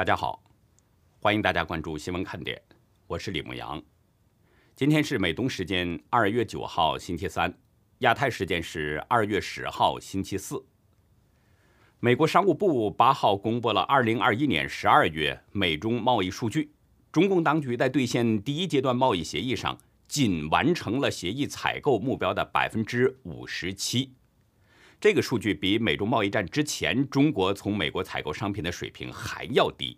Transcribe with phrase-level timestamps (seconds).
[0.00, 0.42] 大家好，
[1.20, 2.58] 欢迎大家关注新闻看点，
[3.06, 3.82] 我是李牧阳。
[4.74, 7.52] 今天是美东时间二月九号星期三，
[7.98, 10.64] 亚太时间是二月十号星期四。
[11.98, 16.72] 美国商务部八号公布了二零二一年十二月美中贸易数据，
[17.12, 19.78] 中共当局在兑现第一阶段贸易协议上，
[20.08, 24.14] 仅完成了协议采购目标的百分之五十七。
[25.00, 29.96] 这个数据比美中贸易战之前中国从美国采购商品的水平还要低。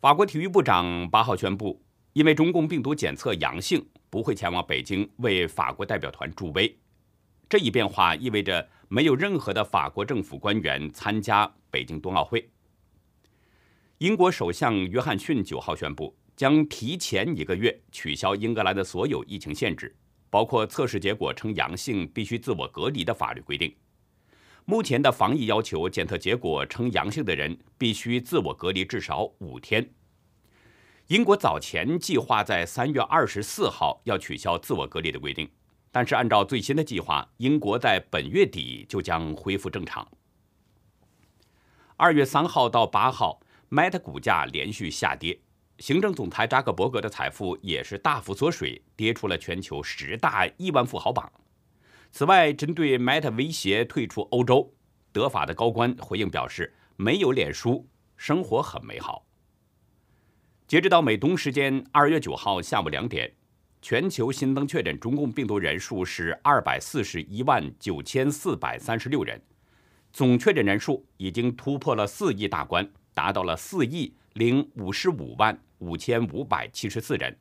[0.00, 6.78] 法国体育部长八号宣布，因为中共病毒检测阳性，不会前往北京为法国代表团助威。
[7.48, 12.48] 这一变化意味着没有任何的法国政府官员参加北京冬奥会。
[13.98, 19.96] 英国首相约翰逊九号宣布，将提前一个月取消英格兰的所有疫情限制。
[20.30, 23.74] 包括测试结果呈阳性必须自我隔离的法律规定。
[24.64, 29.88] 目前的防疫要求，检测结果呈阳性的人必须自我隔离至少五天。
[31.06, 35.48] 英国早前计划在三月二十四号要取消自我隔离的规定，
[35.90, 40.06] 但是按照最新的计划，英国在本月底就将恢复正常。
[41.96, 45.40] 二月三号到八号，Meta 股价连续下跌。
[45.78, 51.30] 行政总裁扎克伯格的财富也是大幅缩水，跌出了全球十大亿万富豪榜。
[52.10, 54.74] 此外，针对 Meta 威胁退出欧洲，
[55.12, 59.26] 德法的高官回应表示，没有脸书，生活很美好。
[60.66, 63.32] 截止到美东时间二月九号下午两点，
[63.80, 69.40] 全球新增确诊中共病毒人数是二百四十一万九千四百三十六人，
[70.12, 75.58] 总确诊人数已经突破了四亿大关，达到了四亿零五十五万。
[75.80, 77.36] 五千五百七十四人，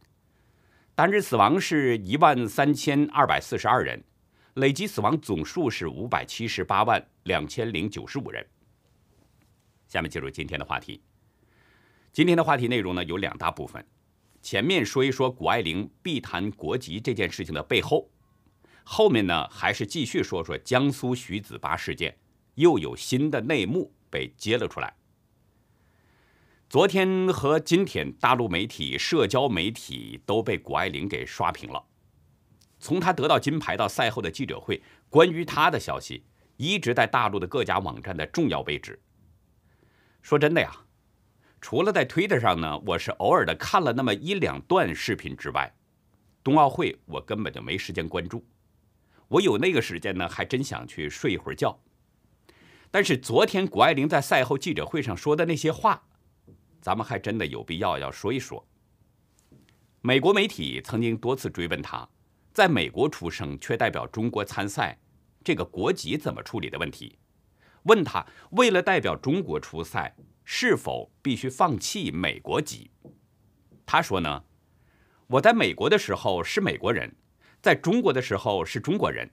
[0.94, 4.00] 单日死亡是一万三千二百四十二人，
[4.54, 8.46] 累计死亡总数是五百七十八万两千零九十五人。
[9.88, 11.02] 下面进入今天的话题。
[12.14, 13.84] 今天的话题内容呢有两大部分，
[14.44, 18.08] 前面说一说谷爱凌避谈国籍这件事情的背后，
[18.84, 22.16] 后面呢还是继续说说江苏徐子巴事件，
[22.54, 24.94] 又有新的内幕被揭了出来。
[26.70, 31.82] 昨天和今天，大陆媒体、社交媒体都被谷爱凌给刷屏了。
[32.78, 36.26] 从她得到金牌到赛后的记者会，关于她的消息
[36.58, 39.00] 一直在大陆的各家网站的重要位置。
[40.22, 40.70] 说真的呀，
[41.62, 45.74] 除了在推特上呢，我是偶尔的看了那么一两段视频之外，
[46.44, 48.46] 冬奥会我根本就没时间关注。
[49.30, 51.80] 我有那个时间呢，还真想去睡一会儿觉。
[52.92, 56.04] 但是昨天谷爱凌在赛后记者会上说的那些话。
[56.82, 58.66] 咱们还真的有必要要说一说。
[60.02, 62.08] 美国媒体曾经多次追问他，
[62.54, 64.98] 在美国出生却代表中国参赛，
[65.44, 67.18] 这个国籍怎么处理的问题？
[67.84, 72.92] 问他为了代表中国出赛，是否必须放弃美国籍？
[73.86, 74.44] 他说呢，
[75.28, 77.16] 我在美国的时候是美国人，
[77.62, 79.30] 在中国的时候是中国人。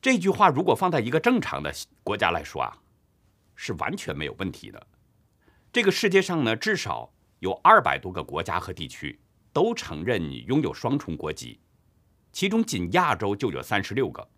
[0.00, 2.78] 这句话如果放在一个正常的国家来说啊，
[3.56, 4.86] 是完全没有问题的。
[5.70, 9.20] 这个世界上呢，至少有二百多个国家和地区
[9.52, 11.60] 都承认拥有双重国籍，
[12.32, 14.30] 其中仅亚洲就有三十六个，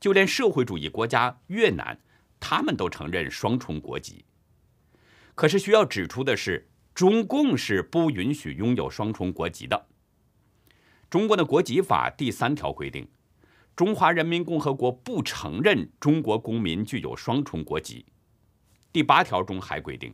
[0.00, 2.00] 就连社会主义国家越南，
[2.40, 4.24] 他们都承认双重国籍。
[5.36, 9.86] 可是需要指出的是，中共是不允许拥有双重国籍的。
[11.08, 13.08] 中国的国籍法第三条规定，
[13.76, 18.04] 中华人民共和国不承认中国公民具有双重国籍。
[18.92, 20.12] 第八条中还规定。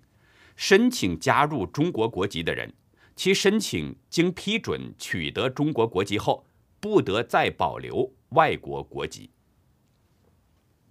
[0.58, 2.74] 申请加入中国国籍的人，
[3.14, 6.44] 其申请经批准取得中国国籍后，
[6.80, 9.30] 不得再保留外国国籍。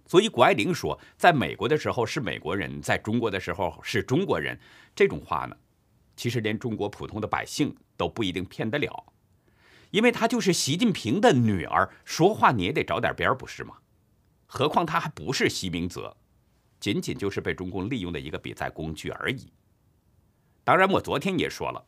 [0.06, 4.58] 所以，谷爱凌说，在美国的时候是美国人，在中国的时候是中国人，
[4.96, 5.54] 这种话呢，
[6.16, 9.12] 其实连中国普通的百姓都不一定骗得了，
[9.90, 13.76] 因为她就是习近平的女儿，说话你也得找点边儿，不是吗？
[14.46, 16.16] 何况她还不是习明泽，
[16.80, 19.52] 仅仅就是被中共利用的一个比赛工具而已。
[20.68, 21.82] 当然，我昨天也说了，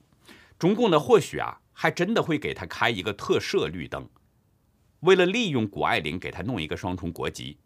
[0.59, 4.09] 中共呢或许啊还真的会给他开一个特赦绿灯，
[5.01, 7.59] 为了利用谷爱凌给他弄一个双重国籍，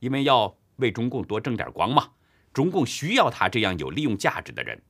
[0.00, 2.08] 因为要为中共多挣点光嘛。
[2.52, 4.82] 中共需要他这样有利用价值的人，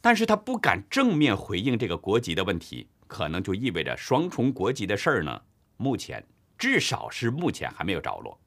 [0.00, 5.42] 但是他不敢正面回应这个国籍的问题，可能就意味着双重国籍的事儿呢，
[5.76, 6.26] 目前
[6.56, 8.40] 至少是目前还没有着落，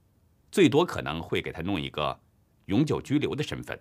[0.51, 2.19] 最多可能会给他弄一个
[2.65, 3.79] 永久居留的身份。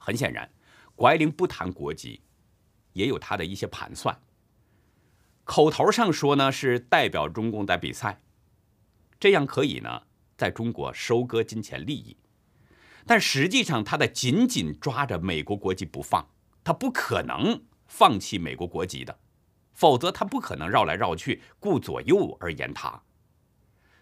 [0.00, 0.50] 很显然，
[0.96, 2.22] 谷爱凌不谈国籍，
[2.94, 4.18] 也有他的一些盘算。
[5.44, 8.20] 口头上说呢是代表中共在比赛，
[9.20, 10.02] 这样可以呢
[10.36, 12.16] 在中国收割金钱利益。
[13.06, 16.28] 但实际上他在紧紧抓着美国国籍不放，
[16.64, 19.18] 他不可能放弃美国国籍的，
[19.72, 23.02] 否则他不可能绕来绕去顾左右而言他。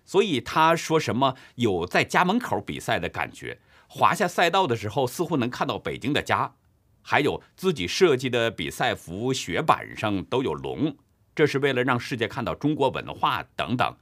[0.05, 6.55] 所以他说什么有在家门口比赛的感觉，滑下赛道的时候似乎能看到北京的家，
[7.03, 10.97] 还有自己设计的比赛服雪板上都有龙，
[11.35, 13.97] 这是为了让世界看到中国文化等等。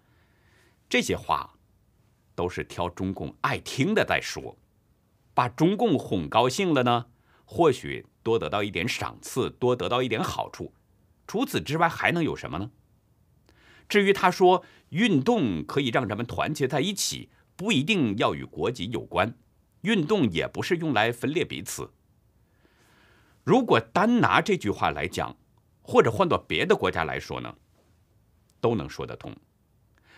[0.88, 1.54] 这些话
[2.34, 4.58] 都是挑中共爱听的在说，
[5.32, 7.06] 把中共哄高兴了呢，
[7.44, 10.74] 或许多得到一点赏赐，多得到一点好处。
[11.28, 12.70] 除此之外还能有什么呢？
[13.88, 19.36] 至于他说运动可以让人们团结在一起，不一定要与国籍有关，
[19.86, 21.92] 运动也不是用来分裂彼此。
[23.44, 25.36] 如果单拿这句话来讲，
[25.80, 27.56] 或者换到别的国家来说呢，
[28.60, 29.32] 都能说得通。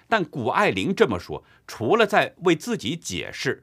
[0.09, 3.63] 但谷爱凌这么说，除了在为自己解释，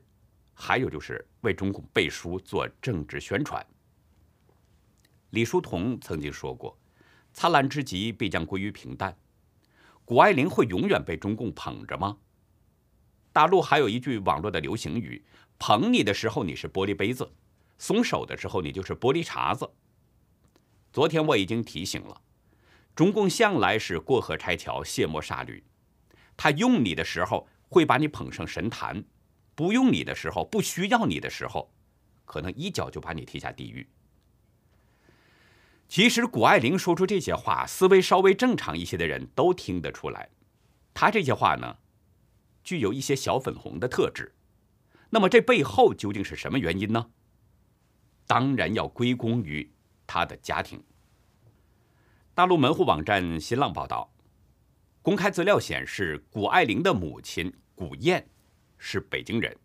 [0.54, 3.66] 还有就是为中共背书做政治宣传。
[5.32, 6.78] 李叔同曾经说过
[7.34, 9.18] ：“灿烂之极必将归于平淡。”
[10.06, 12.18] 谷爱凌会永远被中共捧着吗？
[13.34, 15.26] 大陆还有一句网络的流行语
[15.58, 17.32] ：“捧你的时候你是玻璃杯子，
[17.78, 19.70] 松手的时候你就是玻璃碴子。”
[20.92, 22.22] 昨天我已经提醒了，
[22.96, 25.64] 中共向来是过河拆桥、卸磨杀驴。
[26.38, 29.04] 他用你的时候会把你捧上神坛，
[29.56, 31.72] 不用你的时候、不需要你的时候，
[32.26, 33.88] 可能一脚就把你踢下地狱。
[35.88, 40.30] 其实，谷爱凌说出这些话，思维稍微正常一些的人都听得出来。
[40.94, 41.78] 她这些话呢，
[42.64, 44.34] 具有一些小粉红的特质。
[45.10, 47.10] 那么，这背后究竟是什么原因呢？
[48.28, 49.72] 当然要归功于
[50.08, 50.84] 他的家庭。
[52.34, 54.12] 大陆门户网站新浪报道，
[55.02, 58.28] 公开资料显示，谷爱凌的母亲谷燕
[58.78, 59.56] 是北京人，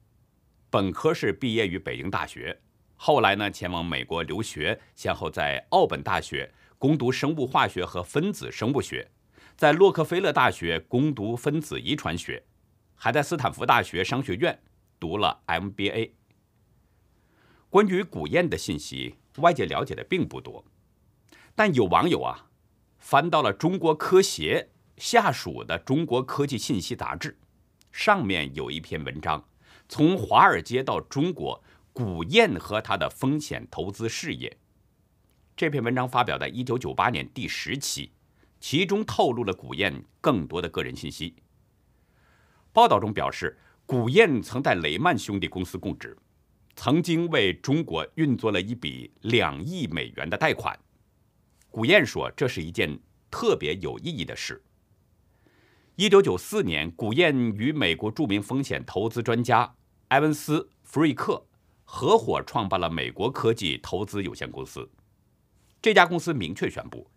[0.69, 2.60] 本科是毕业于北京大学。
[2.94, 9.10] 后来呢，前往美国留学，先后在奥本大学攻读生物化学和分子生物学，
[9.56, 12.44] 在洛克菲勒大学攻读分子遗传学，
[12.94, 14.62] 还在斯坦福大学商学院
[15.00, 16.12] 读了 MBA。
[17.69, 20.64] 关于古燕的信息，外界了解的并不多，
[21.56, 22.50] 但有网友啊，
[22.99, 27.37] 翻到了中国科协下属的《中国科技信息》杂志，
[27.91, 29.49] 上面有一篇文章，
[29.88, 31.64] 从华尔街到中国。
[31.93, 34.56] 古燕和他的风险投资事业。
[35.56, 38.12] 这篇文章发表在一九九八年第十期，
[38.61, 41.35] 其中透露了古燕更多的个人信息。
[42.73, 43.58] 报道中表示，
[43.90, 46.16] 古燕曾在雷曼兄弟公司供职，
[46.76, 50.78] 曾经为中国运作了一笔两亿美元的贷款。
[51.72, 52.96] 古燕说，这是一件
[53.32, 54.62] 特别有意义的事。
[55.96, 59.75] 一九九四年，古燕与美国著名风险投资专家
[60.10, 61.44] 埃文斯·弗瑞克。
[61.82, 64.88] 合伙创办了美国科技投资有限公司。
[65.82, 67.10] 这家公司明确宣布，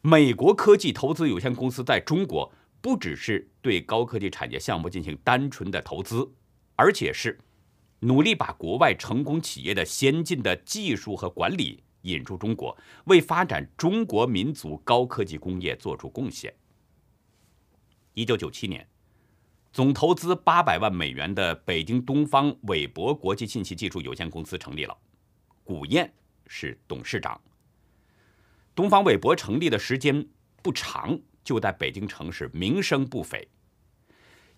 [0.00, 6.30] 美国科技投资有限公司在中国不只是对高科技产业项目进行单纯的投资，
[6.76, 7.38] 而且是
[8.00, 16.54] 努力把国外成功企业的先进的技术和管理引入中国，为发展中国民族高科技工业做出贡献。
[18.14, 18.86] 一九九七年。
[19.72, 24.98] 总投资八百万美元的北京东方韦博国际信息技术有限公司成立了，
[25.62, 26.12] 古燕
[26.48, 27.40] 是董事长。
[28.74, 30.26] 东方韦博成立的时间
[30.60, 33.48] 不长，就在北京城市名声不菲，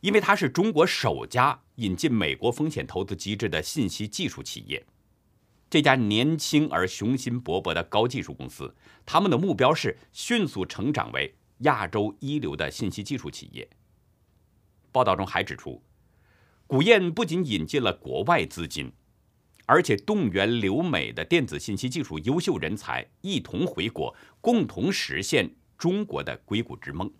[0.01, 4.85] 因为它是中国首家引进美国风险投资机制的信息技术企业。
[5.71, 8.75] 这家年轻而雄心勃勃的高技术公司，
[9.07, 13.67] 他们的目标是迅速成长为亚洲一流的信息技术企业。
[14.91, 15.83] 报道中还指出，
[16.67, 18.93] 古燕不仅引进了国外资金，
[19.65, 27.13] 而且动员留美的电子信息技术优秀人才一同回国，共同实现中国的硅谷之梦。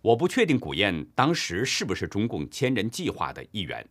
[0.00, 3.86] 我不确定古燕当时是不是中共千人计划的一员，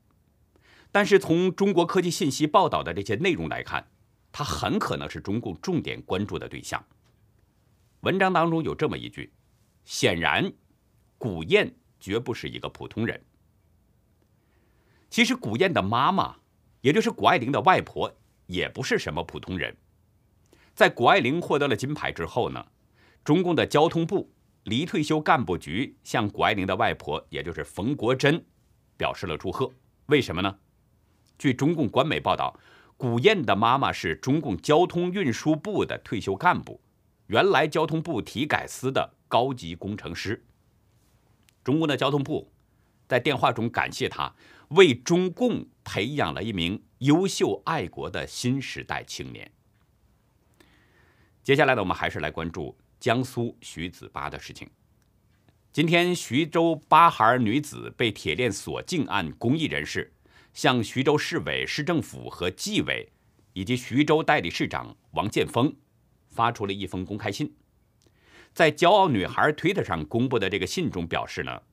[0.92, 3.88] 但是从中国科技信息报道的这些内容来看，
[4.32, 6.84] 他很可能是中共重点关注的对象。
[8.00, 9.32] 文章当中有这么一句：
[9.86, 10.52] 显然，
[11.20, 11.76] 古燕。
[12.00, 13.24] 绝不是一个普通人。
[15.12, 16.38] 其实，古燕的妈妈，
[16.82, 18.12] 也就是谷爱凌的外婆，
[18.48, 19.78] 也不是什么普通人。
[20.74, 22.66] 在谷爱凌获得了金牌之后呢，
[23.24, 24.32] 中共的交通部
[24.64, 28.44] 离退休干部局向谷爱凌的外婆，也就是冯国珍，
[28.98, 29.72] 表示了祝贺。
[30.08, 30.58] 为什么呢？
[31.38, 32.60] 据中共官媒报道，
[32.98, 36.82] 古燕的妈妈是中共交通运输部的退休干部，
[37.28, 40.44] 原来交通部体改司的高级工程师。
[41.64, 42.52] 中共的交通部
[43.08, 44.34] 在电话中感谢他
[44.70, 49.52] 为中共培养了一名优秀爱国的新时代青年。
[51.44, 54.70] 接下来呢，我们还是来关注江苏徐子巴的事情。
[55.74, 60.14] 今天，徐州八孩女子被铁链锁境案公益人士
[60.54, 63.12] 向徐州市委、市政府和纪委
[63.54, 65.76] 以及徐州代理市长王建峰
[66.30, 67.56] 发出了一封公开信。
[68.54, 71.64] 在“骄傲女孩”推特上公布的这个信中表示呢，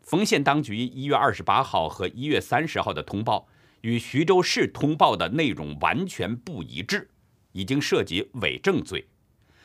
[0.00, 3.48] 丰县当局一月二十八号和一月三十号的通报
[3.80, 7.08] 与徐州市通报的内容完全不一致。
[7.54, 9.06] 已经涉及伪证罪，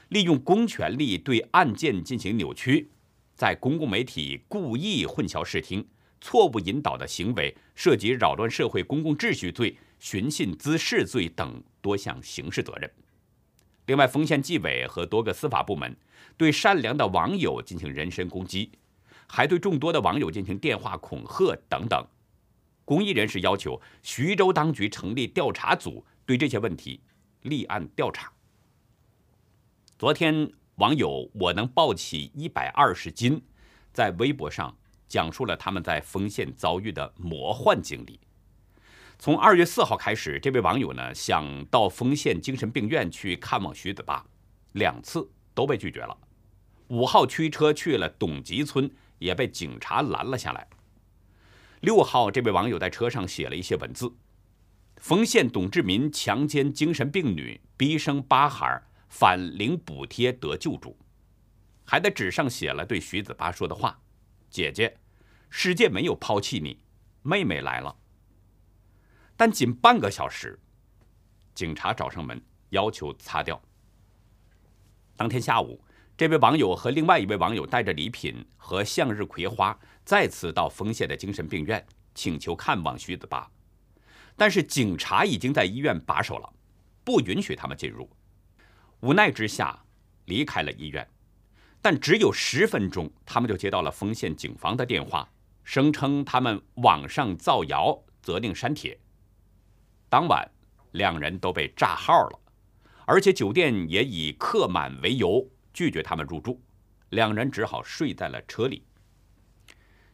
[0.09, 2.89] 利用公权力对案件进行扭曲，
[3.35, 5.85] 在公共媒体故意混淆视听、
[6.21, 12.89] 错误引导的行为，涉及扰乱社会公共秩序罪、寻衅滋事罪等多项刑事责任。
[13.87, 15.95] 另外，丰县纪委和多个司法部门
[16.35, 18.71] 对善良的网友进行人身攻击，
[19.27, 22.05] 还对众多的网友进行电话恐吓等等。
[22.85, 27.01] 公益人士要求徐州当局成立调查组，对这些问题。
[27.43, 28.31] 立案调查。
[29.99, 33.41] 昨天，网友我能抱起一百二十斤，
[33.91, 34.77] 在微博上
[35.07, 38.19] 讲述了他们在丰县遭遇的魔幻经历。
[39.17, 44.23] 从二月四号开始，这位网友呢想到丰县精神病院去看望徐子爸，
[44.73, 46.15] 两次都被拒绝了。
[46.89, 48.87] 五号驱车去了董集村，
[49.17, 50.67] 也被警察拦了下来。
[51.81, 54.13] 六号，这位网友在车上写了一些文字。
[54.97, 60.97] 丰县董志民强奸精神病女，逼生八孩，反领补贴得救助，
[61.85, 63.99] 还在纸上写了对徐子巴说的话
[64.49, 64.97] ：“姐姐，
[65.49, 66.79] 世界没有抛弃你，
[67.21, 67.95] 妹妹来了。”
[69.37, 70.59] 但仅半个小时，
[71.53, 73.61] 警察找上门，要求擦掉。
[75.15, 75.81] 当天下午，
[76.17, 83.49] 这位网友和另外一位网友带着礼品和向日葵花，再次到丰县的精神病院，请求看望徐子巴。
[84.35, 86.53] 但是警察已经在医院把守了，
[87.03, 88.09] 不允许他们进入。
[89.01, 89.83] 无奈之下，
[90.25, 91.07] 离开了医院。
[91.81, 95.29] 但只有十分钟，他们就接到了丰县警方的电话，
[95.63, 98.99] 声称他们网上造谣，责令删帖。
[100.09, 100.49] 当晚，
[100.93, 102.39] 两人都被炸号了，
[103.05, 106.59] 而且酒店也以客满为由拒绝他们入住，
[107.09, 108.83] 两人只好睡在了车里。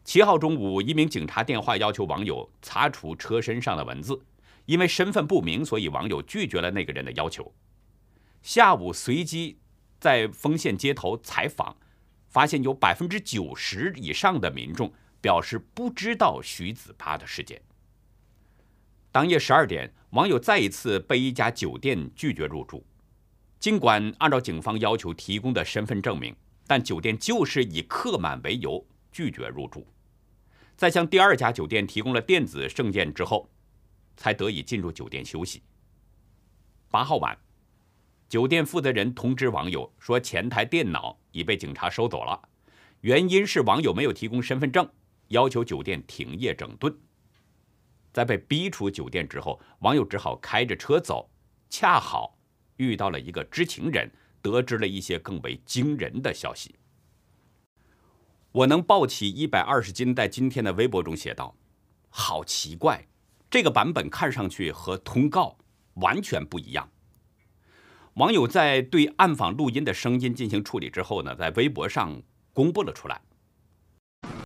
[0.03, 4.21] 七号中午，一名警察电话要求网友擦除车身上的文字，
[4.65, 7.49] 因为身份不明，所以网友拒绝了那个人的要求。
[8.43, 9.57] 下午随机
[9.99, 11.77] 在丰县街头采访，
[12.27, 17.61] 发现有百分之九十以上的民众表示不知道徐子巴的事件。
[19.13, 22.85] 当夜十二点，网友再一次被一家酒店拒绝入住，
[23.59, 26.35] 尽管按照警方要求提供的身份证明，
[26.67, 29.87] 但酒店就是以客满为由拒绝入住。
[30.75, 33.49] 在向第二家酒店提供了电子证件之后，
[34.17, 35.63] 才得以进入酒店休息。
[36.89, 37.37] 八号晚，
[38.33, 42.49] 酒店负责人通知网友说，前台电脑已被警察收走了，
[43.01, 44.89] 原因是网友没有提供身份证，
[45.27, 46.91] 要求酒店停业整顿。
[48.11, 51.29] 在被逼出酒店之后，网友只好开着车走，
[51.69, 52.35] 恰好
[52.77, 54.11] 遇到了一个知情人，
[54.41, 56.73] 得知了一些更为惊人的消息。
[58.51, 61.55] 我能抱起一百二十斤，在今天的微博中写道
[62.09, 63.05] ：“好奇怪，
[63.47, 65.55] 这个版本看上去和通告
[65.97, 66.89] 完全不一样。”
[68.15, 72.21] 网友在对暗访录音的声音进行处理之后呢，在微博上
[72.53, 73.19] 公布了出来。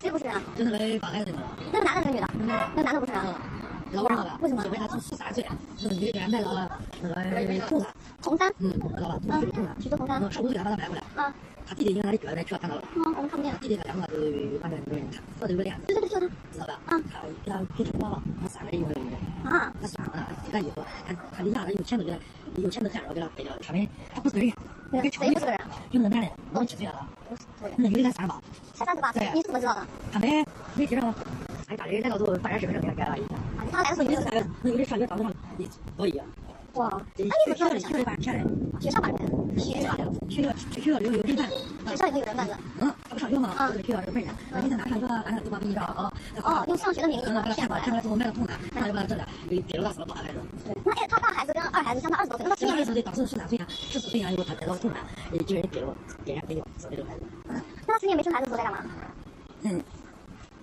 [0.00, 0.40] 这不是啊？
[0.56, 1.38] 就是来把孩子的。
[1.70, 2.26] 那个男的是女的？
[2.74, 3.38] 那男的不是啊？
[3.92, 4.38] 老二。
[4.40, 4.64] 为什么？
[4.64, 5.44] 因为他从十三岁，
[5.76, 7.94] 是女的卖了那个红山。
[8.22, 8.50] 红山？
[8.58, 9.20] 嗯，知道吧？
[9.28, 10.32] 嗯，徐州红山。
[10.32, 11.02] 十五岁把他买回来。
[11.22, 11.34] 啊。
[11.68, 13.54] 他弟弟因为他的哥在车上看到了，嗯，我们看不见。
[13.60, 16.80] 弟弟他两个就反正没人看，锁着有个链子，对对对，就他，知道吧？
[16.86, 19.02] 啊，他给他给承包了，他三个人一个人
[19.44, 22.18] 啊，他算了，他意思，他他底下他有钱都给他，
[22.56, 24.50] 有钱都干了给他背了，他们他不是个人，
[24.90, 25.60] 对，谁不是个人？
[25.90, 27.06] 有那男的，五十七岁了，
[27.76, 28.42] 那女的才三十八，
[28.74, 29.86] 才三十八，对，你是怎么知道的？
[30.10, 30.42] 他没
[30.74, 31.12] 没知道，
[31.68, 33.34] 哎，大人来了之后办点身份证给他改了一下，
[33.70, 35.34] 他来的时候有那个那个上学当时上
[35.98, 36.18] 高一。
[36.78, 38.46] 哇，那意思是学了钱嘞，
[38.80, 39.96] 学上班人，学上
[40.28, 41.50] 学校学校里有人办，
[41.88, 45.24] 学校里头有人办的，嗯，他不上学嘛，啊，学校这门人，那你在哪上学啊？
[45.26, 46.12] 俺就把名义照啊，
[46.44, 50.38] 哦，用上学的名义骗过来，骗过来之后卖了童男，然后就把他这俩给给了他四个大孩子。
[50.84, 55.00] 那哎，他大孩子跟二孩子相差二十多岁，那十二岁当时十三岁啊，十四岁啊，有他带了童男，
[55.44, 57.22] 几个人给了，给人给了四个孩子。
[57.88, 58.78] 那他十年没生孩子时候在干嘛？
[59.62, 59.82] 嗯，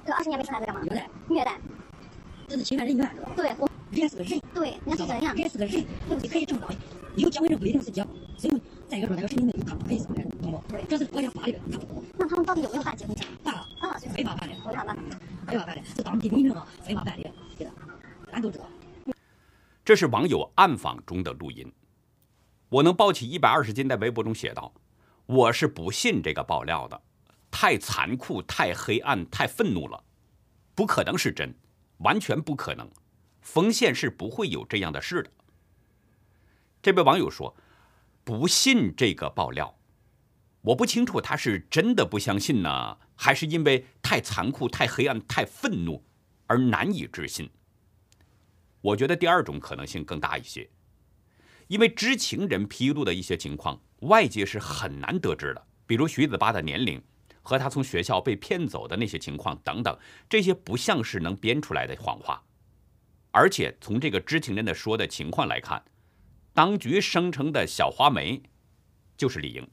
[0.06, 0.82] 这二十年没生孩子干嘛？
[0.84, 1.58] 虐待，虐待，
[2.48, 3.70] 这是侵犯人权，对，我。
[3.92, 6.70] 人是个人，对，人家是人呀，人是个人，东西可以正当，
[7.16, 8.06] 有结婚证不一定是结，
[8.38, 10.62] 所以再一个说那个神经病他不可以生人，懂不？
[10.70, 12.04] 对，这是国家法律，他不懂。
[12.18, 13.28] 那他们到底有没有办结婚证？
[13.44, 15.02] 办了，啊，非法办的，非法办的，
[15.48, 17.72] 非法办的，是当地民政啊，非法办的，对的。
[18.32, 18.66] 俺都知道。
[19.84, 21.72] 这是网友暗访中的录音。
[22.70, 24.74] 我能抱起一百二十斤，在微博中写道
[25.28, 27.00] ：“我是不信这个爆料的，
[27.52, 30.04] 太残酷、太黑暗、太愤怒了，
[30.74, 31.54] 不可能是真，
[32.00, 32.90] 完全不可能。
[33.46, 35.32] 丰县是不会有这样的事的。”
[36.84, 37.56] 这位网友说
[38.26, 39.78] ：“不信这个爆料，
[40.62, 46.04] 我不清楚他是真的不相信呢，还是因为太残酷、太黑暗、太愤怒
[46.48, 47.50] 而难以置信。”
[48.82, 50.70] 我觉得第二种可能性更大一些。
[51.68, 57.02] 因为知情人披露的一些情况，外界是很难得知的，比如徐子巴的年龄
[57.42, 59.98] 和他从学校被骗走的那些情况等等，
[60.30, 62.44] 这些不像是能编出来的谎话。
[63.36, 65.84] 而且从这个知情人的说的情况来看，
[66.54, 68.42] 当局声称的小花梅
[69.18, 69.68] 就是李莹，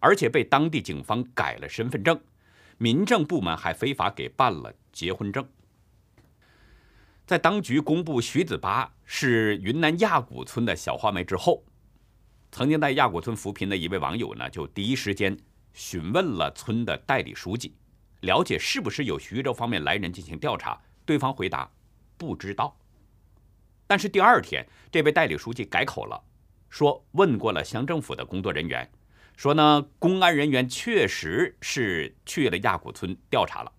[0.00, 2.20] 而且被当地警方改了身份证，
[2.76, 5.48] 民政部门还非法给办了结婚证。
[7.24, 11.62] 在当局公布徐子巴是云南亚古村的小花梅之后，
[12.50, 15.38] 曾经在亚古村扶贫的一位网友呢，就第一时间
[15.72, 17.76] 询问了村的代理书记，
[18.22, 20.76] 了解是不是有徐州方面来人进行调查。
[21.04, 21.70] 对方回答
[22.16, 22.76] 不知道。
[23.86, 26.22] 但是第二天，这位代理书记改口了，
[26.68, 28.90] 说问过了乡政府的工作人员，
[29.36, 33.72] 说呢公安人员确实是去了亚古村调查了。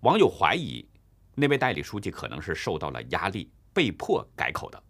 [0.00, 0.86] 网友怀疑。
[1.34, 4.82] 那位代理书记可能是受到了压力，被迫改口的。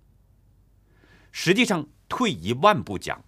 [1.31, 3.25] 实际上，退一万步讲，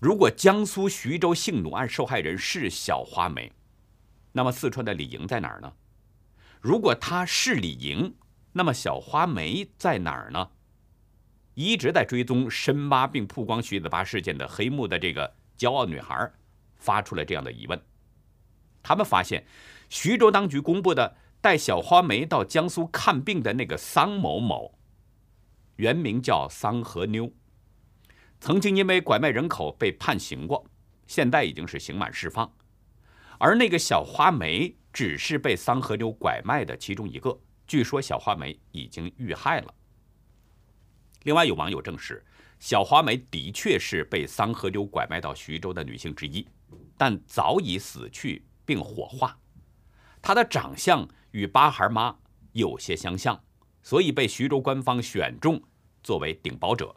[0.00, 3.52] 如果江苏徐州性奴案受害人是小花梅，
[4.32, 5.70] 那么四川的李莹在哪儿呢？
[6.68, 8.14] 如果他是李莹，
[8.52, 10.50] 那么小花梅在哪儿呢？
[11.54, 16.30] 一直在追踪、深挖并曝光徐子巴事件的黑幕的这个骄傲女孩，
[16.76, 17.82] 发出了这样的疑问。
[18.82, 19.46] 他们发现，
[19.88, 21.16] 徐州当局公布的。
[21.40, 24.76] 带小花梅到江苏看病的那个桑某某，
[25.76, 27.32] 原名叫桑和妞，
[28.40, 30.66] 曾经因为拐卖人口被判刑过，
[31.06, 32.52] 现在已经是刑满释放。
[33.38, 39.74] 而那个小花梅只是被桑和妞拐卖的其中一个，据说小花梅已经遇害了。
[41.22, 42.24] 另外有网友证实，
[42.58, 46.46] 小花梅的确是被桑和妞拐卖到徐州的女性之一，
[46.96, 49.38] 但早已死去并火化，
[50.20, 51.08] 她的长相。
[51.32, 52.16] 与八孩妈
[52.52, 53.38] 有些相像，
[53.82, 55.62] 所以被徐州官方选中
[56.02, 56.96] 作为顶包者。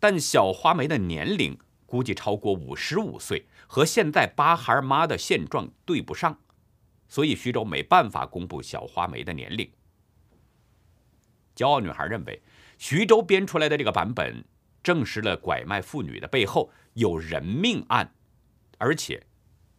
[0.00, 1.56] 但小花梅的年龄
[1.94, 6.36] 估计超过五十五岁，和现在八孩妈的现状对不上，
[7.06, 9.70] 所以徐州没办法公布小花梅的年龄。
[11.54, 12.42] 骄傲女孩认为，
[12.78, 14.44] 徐州编出来的这个版本
[14.82, 18.12] 证实了拐卖妇女的背后有人命案，
[18.78, 19.24] 而且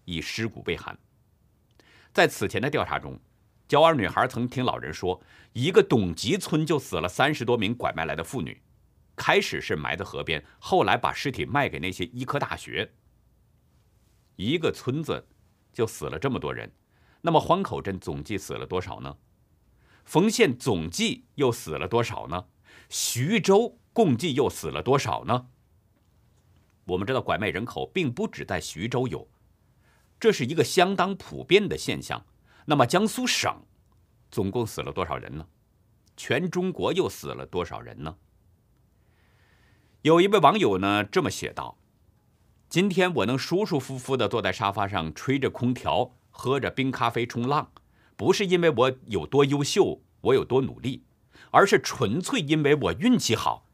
[0.06, 0.97] 以尸骨被寒。
[2.13, 3.19] 在此前的调查中。
[3.67, 8.62] 骄傲女孩曾听老人说，一个董集村就死了三十多名拐卖来的妇女，
[9.15, 12.93] 开始是埋在河边，后来把尸体卖给那些医科大学。
[14.36, 15.28] 一个村子
[15.71, 16.71] 就死了这么多人，
[17.21, 19.17] 那么欢口镇总计死了多少呢？
[20.04, 22.45] 丰县总计又死了多少呢？
[22.89, 25.47] 徐州共计又死了多少呢？
[26.86, 29.28] 我们知道，拐卖人口并不只在徐州有，
[30.19, 32.23] 这是一个相当普遍的现象。
[32.65, 33.63] 那么江苏省
[34.30, 35.47] 总共死了多少人呢？
[36.17, 38.15] 全中国又死了多少人呢？
[40.06, 41.80] 有一位网友呢这么写道
[42.70, 47.72] ：“今天我能舒舒服服的坐在沙发上吹着空调，喝着冰咖啡冲浪，
[48.15, 51.04] 不是因为我有多优秀，我有多努力，
[51.50, 53.68] 而是纯粹因为我运气好，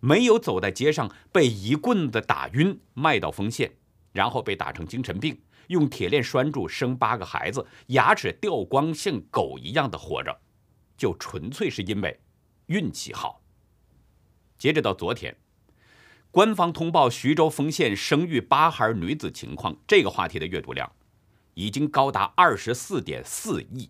[0.00, 3.76] 没有走在街上被一棍子打晕，卖到丰县，
[4.12, 10.40] 然后被打成精神病。”用铁链拴住，生八个孩子，牙齿掉光，像狗一样的活着，
[10.96, 12.18] 就纯粹是因为
[12.68, 13.42] 运气好。
[14.56, 15.34] 截止到昨天，
[16.34, 20.90] 官方通报徐州丰县生育八孩女子情况这个话题的阅读量
[21.54, 23.88] 已经高达二十四点四亿，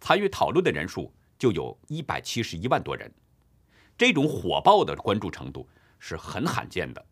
[0.00, 3.08] 参与讨论的人数就有一百七十一万多人，
[3.96, 5.68] 这种火爆的关注程度
[6.00, 7.06] 是很罕见的。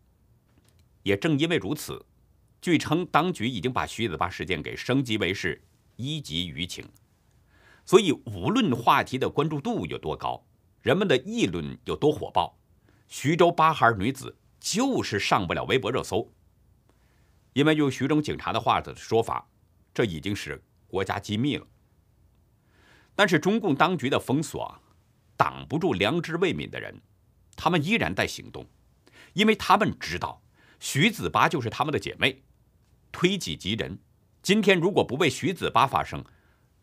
[1.03, 2.05] 也正因为如此。
[2.61, 5.63] 据称，当局已经把徐子巴事件给升级为是
[5.95, 6.85] 一级舆情，
[7.85, 10.45] 所以无论话题的关注度有多高，
[10.81, 12.57] 人们的议论有多火爆，
[13.11, 16.31] 徐州八孩女子就是上不了微博热搜。
[17.51, 19.45] 因为用徐州警察的话的说法，
[19.93, 21.67] 这已经是国家机密了。
[23.13, 24.81] 但是中共当局的封锁
[25.35, 27.01] 挡不住良知未泯的人，
[27.57, 28.65] 他们依然在行动，
[29.33, 30.41] 因为他们知道
[30.79, 32.41] 徐子巴就是他们的姐妹。
[33.11, 33.99] 推己及人，
[34.41, 36.23] 今天如果不为徐子巴发声，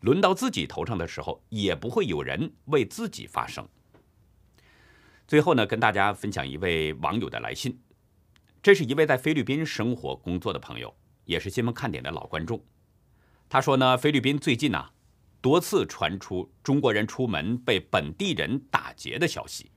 [0.01, 3.67] 轮到自己头上的时候，也不会有人为自己发声。
[5.29, 7.79] 最后呢，跟大家分享一位网友的来信，
[8.63, 10.91] 这是一位在菲律宾生活工作的朋友，
[11.25, 12.59] 也是新闻看点的老观众。
[13.47, 14.89] 他说呢，菲律宾最近呢，
[15.39, 19.69] 多次传出中国人出门被本地人打劫的消息。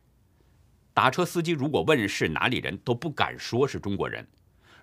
[0.95, 4.25] 打车司机如果问是哪里人，都不敢说是中国人；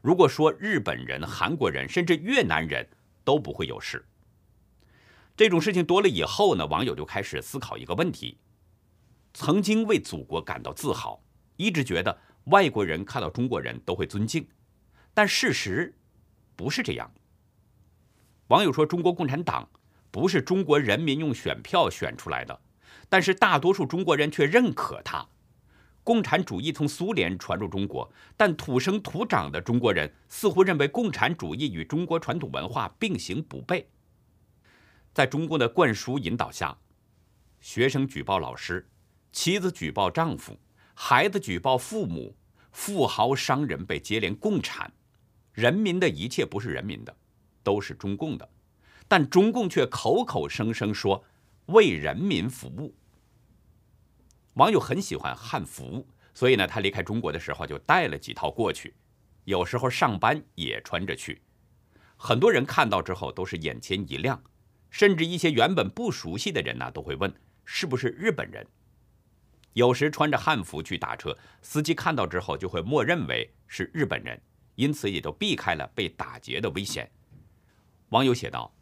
[0.03, 2.87] 如果说日本人、韩国人，甚至越南人
[3.23, 4.05] 都不会有事。
[5.35, 8.37] 这种事情多了以后呢，网友就开始思考一个问题：
[9.33, 11.21] 曾经为祖国感到自豪，
[11.55, 14.47] 一直觉得外国人看到中国人都会尊敬，
[15.13, 15.93] 但事实
[16.55, 17.11] 不是这样。
[18.47, 19.69] 网友说：“中国共产党
[20.09, 22.59] 不是中国人民用选票选出来的，
[23.07, 25.27] 但是大多数中国人却认可它。
[26.03, 33.85] 共产主义从苏联传入中国，但土生土长的中国人似乎认为共产主义与中国传统文化并行不悖。
[35.13, 36.75] 在中共的灌输引导下，
[37.59, 38.89] 学生举报老师，
[39.31, 40.57] 妻子举报丈夫，
[40.93, 42.35] 孩子举报父母，
[42.71, 44.91] 富豪商人被接连共产，
[45.53, 47.15] 人民的一切不是人民的。”
[47.61, 48.49] 都是中共的，
[49.07, 51.23] 但中共却口口声声说
[51.67, 52.95] 为人民服务。
[54.53, 58.95] 网友很喜欢汉服，所以呢，他离开中国的时候就带了几套过去，
[59.43, 61.41] 有时候上班也穿着去。
[62.15, 64.41] 很多人看到之后都是眼前一亮，
[64.89, 67.31] 甚至一些原本不熟悉的人呢，都会问
[67.65, 68.65] 是不是日本人。
[69.79, 74.37] 有时穿着汉服去打车，司机看到之后就会默认为是日本人，
[74.75, 77.09] 因此也就避开了被打劫的危险。
[78.09, 78.75] 网友写道：“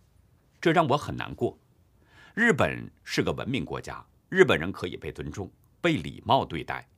[0.59, 1.55] 这让我很难过。
[2.33, 6.89] 日本是个文明国家，日本人可以被尊重、被礼貌对待。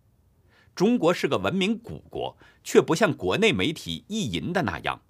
[0.73, 5.01] 中国是个文明古国，却不像国内媒体意淫的那样，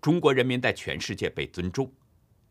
[0.00, 1.92] 中国人民在全世界被尊重。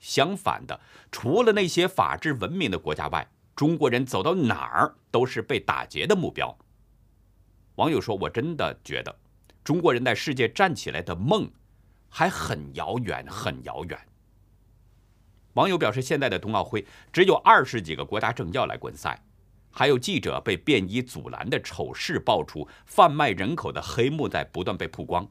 [0.01, 0.81] 相反的，
[1.13, 3.25] 除了那些法治文明的国家外，
[3.61, 6.57] 中国人走到哪儿都是被打劫的目标。”
[7.77, 9.15] 网友说：“我真的觉得，
[9.63, 11.47] 中国人在世界站起来的梦。”
[12.09, 13.99] 还很遥远，很遥远。
[15.53, 19.23] 网友表示，现在的冬奥会只有二十几个国家政要来观赛，
[19.69, 25.29] 还有记者被便衣阻拦的丑事爆出，贩卖人口的黑幕在不断被曝光。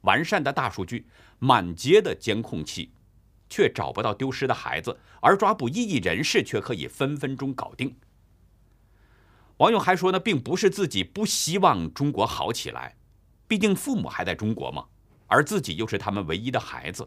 [0.00, 1.06] 完善的大数据，
[1.38, 2.90] 满街的监控器，
[3.52, 7.94] 却找不到丢失的孩子，而抓捕异议人士却可以分分钟搞定。
[9.58, 12.96] 网友还说呢，并不是自己不希望中国好起来，
[13.46, 14.86] 毕竟父母还在中国嘛。
[15.26, 17.06] 而自己又是他们唯一的孩子，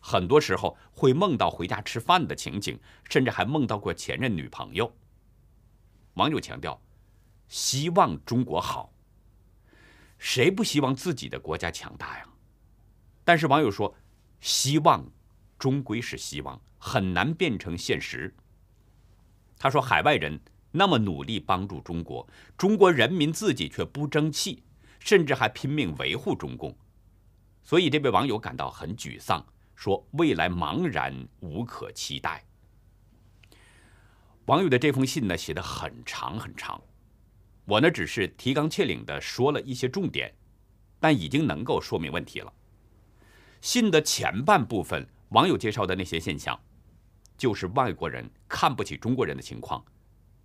[0.00, 2.76] 很多时候会梦到回家吃饭的情景，
[3.08, 4.92] 甚至还梦到过前任女朋友。
[6.14, 6.82] 网友强调，
[7.46, 8.92] 希望中国好。
[10.18, 12.24] 谁不希望自己的国家强大呀？
[13.24, 13.94] 但是网友说，
[14.40, 15.04] 希望
[15.58, 18.34] 终归是希望，很难变成现实。
[19.58, 20.38] 他说，海外人
[20.70, 24.62] 那么努力帮助中国，中国人民自己却不争气，
[24.98, 26.76] 甚至还拼命维护中共。
[27.62, 32.44] 所以这位网友感到很沮丧，说未来茫然无可期待。
[34.44, 36.80] 网友的这封信呢写的很长很长，
[37.64, 40.32] 我呢只是提纲挈领的说了一些重点，
[41.00, 42.52] 但已经能够说明问题了。
[43.60, 46.58] 信的前半部分，网友介绍的那些现象，
[47.36, 49.84] 就是外国人看不起中国人的情况，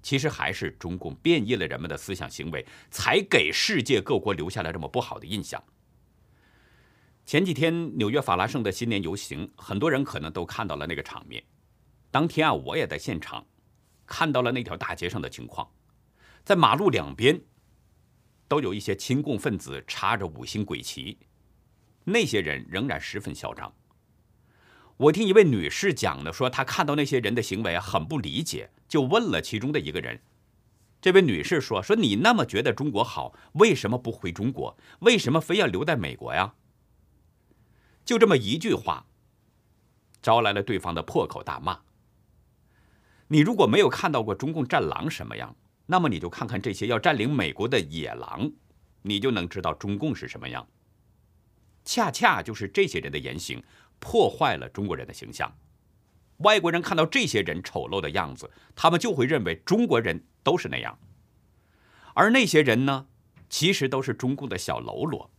[0.02, 5.64] 其实还是中共变异了人们的思想行为，才给世界各国留下了这么不好的印象。
[7.24, 11.44] 前几天纽约法拉盛的新年游行，很多人可能都看到了那个场面。
[12.10, 13.46] 当天啊，我也在现场，
[14.06, 15.70] 看到了那条大街上的情况。
[16.44, 17.40] 在马路两边，
[18.48, 21.20] 都有一些亲共分子插着五星鬼旗，
[22.04, 23.72] 那些人仍然十分嚣张。
[25.02, 30.22] 我听一位女士讲的，说她看到那些人的行为很不理解，就问了其中的一个人。
[31.02, 34.78] 这位女士说：“说你那么觉得中国好，为什么不回中国？
[35.00, 36.54] 为什么非要留在美国呀？”
[38.06, 39.08] 就这么一句话，
[40.22, 41.80] 招来了对方的破口大骂。
[43.30, 45.56] 你如果没有看到过中共战狼什么样，
[45.88, 48.52] 那么你就看看这些要占领美国的野狼，
[49.02, 50.68] 你就能知道中共是什么样。
[51.84, 53.64] 恰恰就是这些人的言行
[54.02, 55.50] 破坏了中国人的形象。
[56.40, 61.00] 外国人看到这些人丑陋的样子，他们就会认为中国人都是那样。
[62.14, 63.08] 而那些人呢，
[63.50, 65.32] 其实都是中共的小喽啰，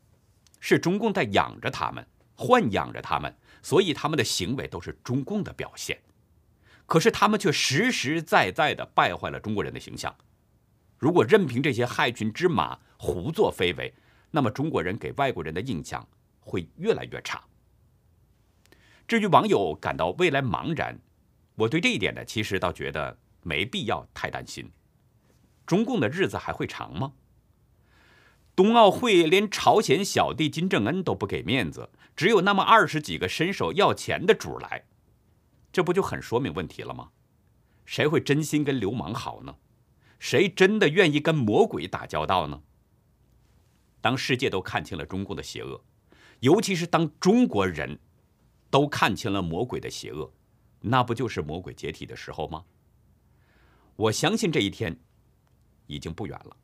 [0.60, 2.06] 是中共在养着他们。
[2.34, 6.00] 豢养着他们，所以他们的行为都是中共的表现。
[6.86, 10.12] 可是他们却实实在在地败坏了中国人的形象。
[10.98, 13.94] 如果任凭这些害群之马胡作非为，
[14.30, 16.04] 那么中国人给外国人的印象
[16.40, 17.44] 会越来越差。
[19.12, 20.98] 至于网友感到未来茫然，
[21.56, 24.72] 我对这一点呢，其实倒觉得没必要太担心。
[25.66, 27.12] 中共的日子还会长吗？
[28.56, 34.86] 冬奥会连朝鲜小弟金正恩都不给面子，只有那么二十几个伸手要钱的主儿来，
[35.70, 37.10] 这不就很说明问题了吗？
[37.84, 39.56] 谁会真心跟流氓好呢？
[40.18, 42.62] 谁真的愿意跟魔鬼打交道呢？
[44.00, 45.84] 当世界都看清了中共的邪恶，
[46.40, 47.98] 尤其是当中国人
[48.72, 50.32] 都看清了魔鬼的邪恶，
[50.80, 52.64] 那不就是魔鬼解体的时候吗？
[53.96, 54.98] 我相信这一天
[55.86, 56.56] 已经不远了。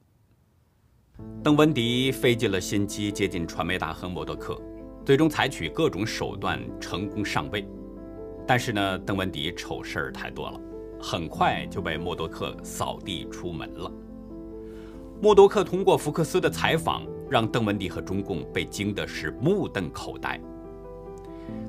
[1.44, 4.58] 邓文迪费尽了心机接近传媒大亨默多克，
[5.04, 7.68] 最终采取各种手段成功上位。
[8.46, 10.58] 但是呢，邓文迪丑事儿太多了，
[10.98, 13.92] 很快就被默多克扫地出门了。
[15.20, 20.40] 默多克通过福克斯的采访，让邓文迪和中共被惊的是目瞪口呆。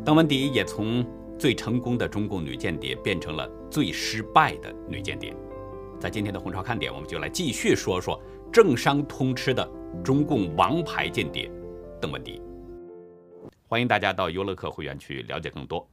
[0.06, 1.06] 邓文迪也从
[1.38, 5.36] 最成功的中共女间谍变成了最失败的女间谍。
[6.00, 8.22] 在今天的红潮看点，我们就来继续说说。
[8.52, 9.70] 政商通吃的
[10.04, 11.52] 中共王牌间谍
[12.02, 12.42] 邓文迪，
[13.68, 15.88] 欢迎大家到优乐客会员去了解更多。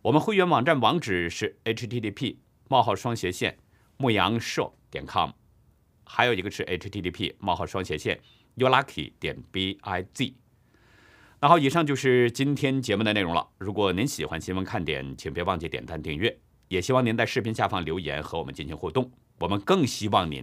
[0.00, 2.36] 我们会员网站网址是 http:
[2.68, 3.58] 冒号双斜线
[3.96, 5.30] 牧羊 show 点 com，
[6.04, 8.20] 还有一个是 http: 冒号双斜线
[8.56, 10.34] youlucky 点 biz。
[11.44, 13.46] 那好，以上就是今天节目的内容了。
[13.58, 16.34] 如果您喜欢新闻看点，请别忘记点赞订阅，
[16.68, 19.10] 也希望您在视频下方留言和我们进行互动。
[19.38, 20.42] 我们更希望您。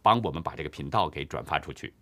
[0.00, 1.92] 帮我们把这个频道给转发出去，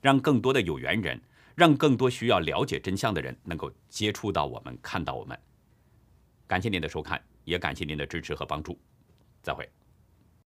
[0.00, 1.20] 让更多的有缘人，
[1.56, 5.36] 让更多需要了解真相的人能够接触到我们，看到我们。
[6.46, 8.78] 感谢您的收看，也感谢您的支持和帮助，
[9.42, 9.68] 再会。